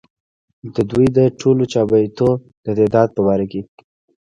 ددوي 0.73 1.07
د 1.17 1.19
ټولو 1.39 1.63
چابېتو 1.73 2.29
د 2.63 2.67
تعداد 2.79 3.09
پۀ 3.15 3.21
باره 3.27 3.45
کښې 3.51 3.61